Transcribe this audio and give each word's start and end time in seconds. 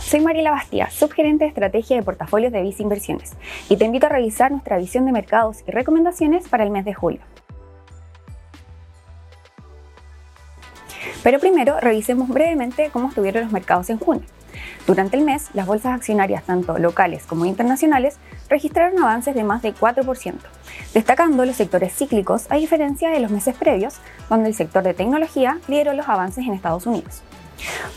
Soy 0.00 0.20
Mariela 0.20 0.50
Bastía, 0.50 0.90
subgerente 0.90 1.44
de 1.44 1.48
estrategia 1.48 1.96
de 1.96 2.02
portafolios 2.02 2.52
de 2.52 2.62
Visa 2.62 2.82
Inversiones, 2.82 3.32
y 3.68 3.76
te 3.76 3.84
invito 3.84 4.06
a 4.06 4.10
revisar 4.10 4.50
nuestra 4.50 4.78
visión 4.78 5.04
de 5.06 5.12
mercados 5.12 5.64
y 5.66 5.70
recomendaciones 5.70 6.48
para 6.48 6.64
el 6.64 6.70
mes 6.70 6.84
de 6.84 6.94
julio. 6.94 7.20
Pero 11.22 11.40
primero, 11.40 11.80
revisemos 11.80 12.28
brevemente 12.28 12.90
cómo 12.92 13.08
estuvieron 13.08 13.42
los 13.42 13.52
mercados 13.52 13.90
en 13.90 13.98
junio. 13.98 14.26
Durante 14.86 15.16
el 15.16 15.24
mes, 15.24 15.48
las 15.54 15.66
bolsas 15.66 15.94
accionarias, 15.94 16.44
tanto 16.44 16.78
locales 16.78 17.24
como 17.24 17.44
internacionales, 17.44 18.18
registraron 18.48 19.02
avances 19.02 19.34
de 19.34 19.42
más 19.42 19.60
de 19.62 19.74
4%, 19.74 20.34
destacando 20.94 21.44
los 21.44 21.56
sectores 21.56 21.92
cíclicos 21.94 22.46
a 22.48 22.56
diferencia 22.56 23.10
de 23.10 23.18
los 23.18 23.32
meses 23.32 23.56
previos, 23.56 23.96
donde 24.30 24.48
el 24.48 24.54
sector 24.54 24.84
de 24.84 24.94
tecnología 24.94 25.58
lideró 25.66 25.94
los 25.94 26.08
avances 26.08 26.46
en 26.46 26.54
Estados 26.54 26.86
Unidos. 26.86 27.22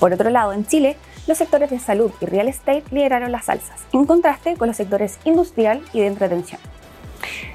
Por 0.00 0.12
otro 0.12 0.30
lado, 0.30 0.52
en 0.52 0.66
Chile, 0.66 0.96
los 1.28 1.38
sectores 1.38 1.70
de 1.70 1.78
salud 1.78 2.10
y 2.20 2.24
real 2.24 2.48
estate 2.48 2.84
lideraron 2.90 3.30
las 3.30 3.50
alzas, 3.50 3.86
en 3.92 4.06
contraste 4.06 4.56
con 4.56 4.66
los 4.66 4.78
sectores 4.78 5.18
industrial 5.24 5.82
y 5.92 6.00
de 6.00 6.06
entretención. 6.06 6.60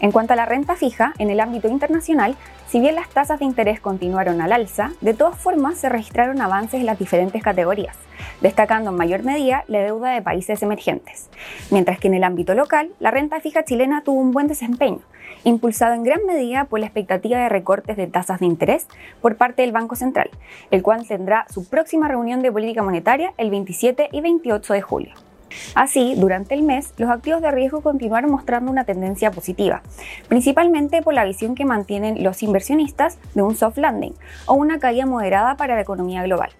En 0.00 0.12
cuanto 0.12 0.32
a 0.32 0.36
la 0.36 0.46
renta 0.46 0.76
fija, 0.76 1.12
en 1.18 1.30
el 1.30 1.40
ámbito 1.40 1.68
internacional, 1.68 2.36
si 2.68 2.78
bien 2.78 2.94
las 2.94 3.08
tasas 3.08 3.40
de 3.40 3.44
interés 3.44 3.80
continuaron 3.80 4.40
al 4.40 4.52
alza, 4.52 4.92
de 5.00 5.12
todas 5.12 5.36
formas 5.36 5.76
se 5.76 5.88
registraron 5.88 6.40
avances 6.40 6.80
en 6.80 6.86
las 6.86 6.98
diferentes 6.98 7.42
categorías, 7.42 7.96
destacando 8.40 8.90
en 8.90 8.96
mayor 8.96 9.24
medida 9.24 9.64
la 9.66 9.80
deuda 9.80 10.10
de 10.10 10.22
países 10.22 10.62
emergentes, 10.62 11.28
mientras 11.70 11.98
que 11.98 12.08
en 12.08 12.14
el 12.14 12.24
ámbito 12.24 12.54
local, 12.54 12.90
la 13.00 13.10
renta 13.10 13.40
fija 13.40 13.64
chilena 13.64 14.02
tuvo 14.04 14.20
un 14.20 14.30
buen 14.30 14.46
desempeño, 14.46 15.00
impulsado 15.44 15.94
en 15.94 16.04
gran 16.04 16.24
medida 16.26 16.64
por 16.64 16.80
la 16.80 16.86
expectativa 16.86 17.38
de 17.38 17.48
recortes 17.48 17.96
de 17.96 18.06
tasas 18.06 18.40
de 18.40 18.46
interés 18.46 18.86
por 19.20 19.36
parte 19.36 19.62
del 19.62 19.72
Banco 19.72 19.96
Central, 19.96 20.30
el 20.70 20.82
cual 20.82 21.06
tendrá 21.06 21.46
su 21.50 21.68
próxima 21.68 22.08
reunión 22.08 22.40
de 22.42 22.52
política 22.52 22.82
monetaria 22.82 23.32
el 23.36 23.50
27 23.50 24.10
y 24.12 24.20
28 24.20 24.74
de 24.74 24.82
julio. 24.82 25.29
Así, 25.74 26.14
durante 26.16 26.54
el 26.54 26.62
mes, 26.62 26.92
los 26.96 27.10
activos 27.10 27.42
de 27.42 27.50
riesgo 27.50 27.80
continuaron 27.80 28.30
mostrando 28.30 28.70
una 28.70 28.84
tendencia 28.84 29.30
positiva, 29.30 29.82
principalmente 30.28 31.02
por 31.02 31.14
la 31.14 31.24
visión 31.24 31.54
que 31.54 31.64
mantienen 31.64 32.22
los 32.22 32.42
inversionistas 32.42 33.18
de 33.34 33.42
un 33.42 33.56
soft 33.56 33.78
landing 33.78 34.14
o 34.46 34.54
una 34.54 34.78
caída 34.78 35.06
moderada 35.06 35.56
para 35.56 35.74
la 35.74 35.82
economía 35.82 36.22
global. 36.22 36.50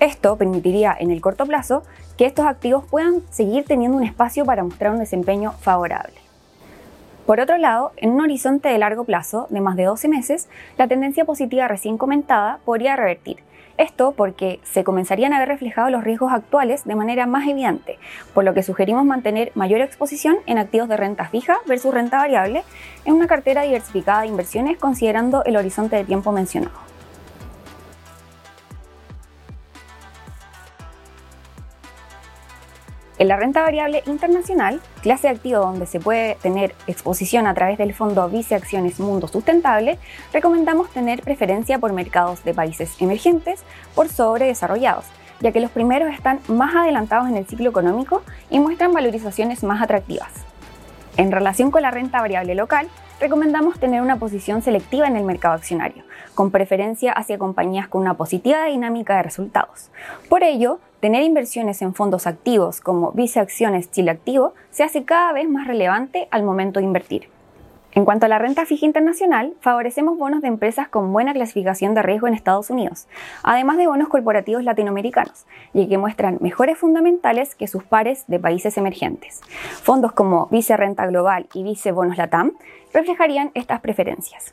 Esto 0.00 0.36
permitiría 0.36 0.96
en 0.98 1.10
el 1.10 1.20
corto 1.20 1.46
plazo 1.46 1.82
que 2.16 2.26
estos 2.26 2.46
activos 2.46 2.84
puedan 2.88 3.22
seguir 3.30 3.64
teniendo 3.64 3.96
un 3.96 4.04
espacio 4.04 4.44
para 4.44 4.64
mostrar 4.64 4.92
un 4.92 4.98
desempeño 4.98 5.52
favorable. 5.52 6.25
Por 7.26 7.40
otro 7.40 7.58
lado, 7.58 7.90
en 7.96 8.10
un 8.10 8.20
horizonte 8.20 8.68
de 8.68 8.78
largo 8.78 9.02
plazo, 9.02 9.48
de 9.50 9.60
más 9.60 9.74
de 9.74 9.82
12 9.82 10.06
meses, 10.06 10.48
la 10.78 10.86
tendencia 10.86 11.24
positiva 11.24 11.66
recién 11.66 11.98
comentada 11.98 12.60
podría 12.64 12.94
revertir. 12.94 13.38
Esto 13.78 14.12
porque 14.12 14.60
se 14.62 14.84
comenzarían 14.84 15.32
a 15.32 15.40
ver 15.40 15.48
reflejados 15.48 15.90
los 15.90 16.04
riesgos 16.04 16.32
actuales 16.32 16.84
de 16.84 16.94
manera 16.94 17.26
más 17.26 17.48
evidente, 17.48 17.98
por 18.32 18.44
lo 18.44 18.54
que 18.54 18.62
sugerimos 18.62 19.04
mantener 19.04 19.50
mayor 19.56 19.80
exposición 19.80 20.36
en 20.46 20.58
activos 20.58 20.88
de 20.88 20.96
renta 20.96 21.26
fija 21.26 21.58
versus 21.66 21.92
renta 21.92 22.18
variable 22.18 22.62
en 23.04 23.14
una 23.14 23.26
cartera 23.26 23.62
diversificada 23.62 24.20
de 24.20 24.28
inversiones 24.28 24.78
considerando 24.78 25.44
el 25.44 25.56
horizonte 25.56 25.96
de 25.96 26.04
tiempo 26.04 26.30
mencionado. 26.30 26.85
En 33.18 33.28
la 33.28 33.36
renta 33.36 33.62
variable 33.62 34.02
internacional, 34.06 34.78
clase 35.00 35.28
de 35.28 35.34
activo 35.34 35.60
donde 35.60 35.86
se 35.86 36.00
puede 36.00 36.34
tener 36.42 36.74
exposición 36.86 37.46
a 37.46 37.54
través 37.54 37.78
del 37.78 37.94
fondo 37.94 38.28
Vice 38.28 38.54
Acciones 38.54 39.00
Mundo 39.00 39.26
Sustentable, 39.26 39.98
recomendamos 40.34 40.90
tener 40.90 41.22
preferencia 41.22 41.78
por 41.78 41.94
mercados 41.94 42.44
de 42.44 42.52
países 42.52 43.00
emergentes 43.00 43.64
por 43.94 44.10
sobre 44.10 44.46
desarrollados, 44.46 45.06
ya 45.40 45.50
que 45.50 45.60
los 45.60 45.70
primeros 45.70 46.12
están 46.12 46.40
más 46.48 46.76
adelantados 46.76 47.28
en 47.28 47.38
el 47.38 47.46
ciclo 47.46 47.70
económico 47.70 48.22
y 48.50 48.58
muestran 48.58 48.92
valorizaciones 48.92 49.62
más 49.62 49.80
atractivas. 49.80 50.32
En 51.16 51.32
relación 51.32 51.70
con 51.70 51.80
la 51.80 51.90
renta 51.90 52.20
variable 52.20 52.54
local, 52.54 52.86
recomendamos 53.20 53.78
tener 53.78 54.02
una 54.02 54.18
posición 54.18 54.62
selectiva 54.62 55.06
en 55.06 55.16
el 55.16 55.24
mercado 55.24 55.54
accionario, 55.54 56.04
con 56.34 56.50
preferencia 56.50 57.12
hacia 57.12 57.38
compañías 57.38 57.88
con 57.88 58.02
una 58.02 58.14
positiva 58.14 58.64
dinámica 58.64 59.16
de 59.16 59.22
resultados. 59.22 59.90
Por 60.28 60.42
ello, 60.42 60.80
tener 61.00 61.22
inversiones 61.22 61.82
en 61.82 61.94
fondos 61.94 62.26
activos 62.26 62.80
como 62.80 63.12
Vice 63.12 63.40
Acciones 63.40 63.90
Chile 63.90 64.10
Activo 64.10 64.54
se 64.70 64.84
hace 64.84 65.04
cada 65.04 65.32
vez 65.32 65.48
más 65.48 65.66
relevante 65.66 66.28
al 66.30 66.42
momento 66.42 66.80
de 66.80 66.86
invertir. 66.86 67.35
En 67.96 68.04
cuanto 68.04 68.26
a 68.26 68.28
la 68.28 68.38
renta 68.38 68.66
fija 68.66 68.84
internacional, 68.84 69.54
favorecemos 69.62 70.18
bonos 70.18 70.42
de 70.42 70.48
empresas 70.48 70.86
con 70.86 71.14
buena 71.14 71.32
clasificación 71.32 71.94
de 71.94 72.02
riesgo 72.02 72.28
en 72.28 72.34
Estados 72.34 72.68
Unidos, 72.68 73.08
además 73.42 73.78
de 73.78 73.86
bonos 73.86 74.10
corporativos 74.10 74.62
latinoamericanos, 74.64 75.46
y 75.72 75.88
que 75.88 75.96
muestran 75.96 76.36
mejores 76.42 76.76
fundamentales 76.76 77.54
que 77.54 77.66
sus 77.66 77.84
pares 77.84 78.24
de 78.26 78.38
países 78.38 78.76
emergentes. 78.76 79.40
Fondos 79.82 80.12
como 80.12 80.46
Vice 80.48 80.76
Renta 80.76 81.06
Global 81.06 81.46
y 81.54 81.62
Vice 81.62 81.90
Bonos 81.90 82.18
Latam 82.18 82.52
reflejarían 82.92 83.50
estas 83.54 83.80
preferencias. 83.80 84.52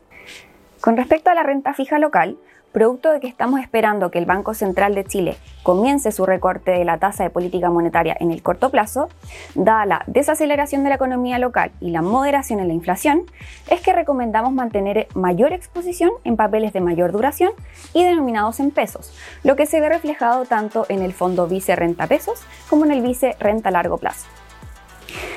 Con 0.79 0.95
respecto 0.95 1.29
a 1.29 1.33
la 1.33 1.43
renta 1.43 1.73
fija 1.73 1.99
local, 1.99 2.37
producto 2.73 3.11
de 3.11 3.19
que 3.19 3.27
estamos 3.27 3.61
esperando 3.61 4.11
que 4.11 4.19
el 4.19 4.25
Banco 4.25 4.53
Central 4.53 4.95
de 4.95 5.05
Chile 5.05 5.37
comience 5.61 6.11
su 6.11 6.25
recorte 6.25 6.71
de 6.71 6.83
la 6.83 6.97
tasa 6.97 7.23
de 7.23 7.29
política 7.29 7.69
monetaria 7.69 8.17
en 8.19 8.31
el 8.31 8.41
corto 8.41 8.71
plazo, 8.71 9.07
dada 9.55 9.85
la 9.85 10.03
desaceleración 10.07 10.83
de 10.83 10.89
la 10.89 10.95
economía 10.95 11.39
local 11.39 11.71
y 11.79 11.91
la 11.91 12.01
moderación 12.01 12.59
en 12.59 12.67
la 12.67 12.73
inflación, 12.73 13.21
es 13.69 13.79
que 13.79 13.93
recomendamos 13.93 14.51
mantener 14.51 15.07
mayor 15.13 15.53
exposición 15.53 16.11
en 16.25 16.35
papeles 16.35 16.73
de 16.73 16.81
mayor 16.81 17.11
duración 17.11 17.51
y 17.93 18.03
denominados 18.03 18.59
en 18.59 18.71
pesos, 18.71 19.13
lo 19.43 19.55
que 19.55 19.67
se 19.67 19.79
ve 19.79 19.87
reflejado 19.87 20.45
tanto 20.45 20.85
en 20.89 21.03
el 21.03 21.13
fondo 21.13 21.47
Vice 21.47 21.75
Renta 21.75 22.07
Pesos 22.07 22.41
como 22.69 22.85
en 22.85 22.91
el 22.91 23.01
Vice 23.01 23.37
Renta 23.39 23.71
Largo 23.71 23.99
Plazo. 23.99 24.25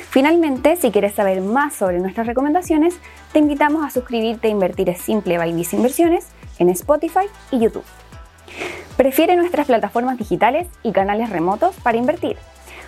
Finalmente, 0.09 0.77
si 0.77 0.91
quieres 0.91 1.13
saber 1.13 1.43
más 1.43 1.75
sobre 1.75 1.99
nuestras 1.99 2.27
recomendaciones, 2.27 2.99
te 3.33 3.39
invitamos 3.39 3.85
a 3.85 3.91
suscribirte 3.91 4.49
a 4.49 4.51
Invertir 4.51 4.95
Simple 4.97 5.37
by 5.37 5.53
Vice 5.53 5.77
Inversiones 5.77 6.29
en 6.59 6.69
Spotify 6.71 7.27
y 7.51 7.61
YouTube. 7.61 7.85
Prefiere 8.97 9.37
nuestras 9.37 9.67
plataformas 9.67 10.17
digitales 10.17 10.69
y 10.83 10.93
canales 10.93 11.31
remotos 11.31 11.75
para 11.83 11.99
invertir. 11.99 12.37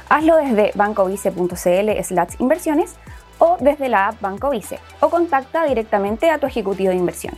Hazlo 0.09 0.37
desde 0.37 0.73
bancovice.cl 0.75 1.91
inversiones 2.39 2.97
o 3.39 3.56
desde 3.61 3.89
la 3.89 4.09
app 4.09 4.21
Banco 4.21 4.51
Vice 4.51 4.81
o 5.01 5.11
contacta 5.11 5.65
directamente 5.65 6.31
a 6.31 6.39
tu 6.39 6.47
ejecutivo 6.47 6.91
de 6.91 6.97
inversión. 6.97 7.34